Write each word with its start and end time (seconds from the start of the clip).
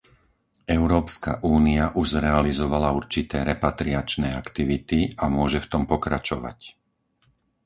Európska 0.79 1.31
únia 1.57 1.85
už 1.99 2.05
zrealizovala 2.17 2.89
určité 3.01 3.37
repatriačné 3.51 4.27
aktivity 4.41 4.99
a 5.13 5.25
môže 5.37 5.59
v 5.61 5.69
tom 5.77 5.83
pokračovať. 5.93 6.59